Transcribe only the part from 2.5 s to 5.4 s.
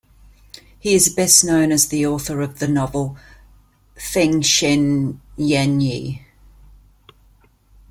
the novel "Fengshen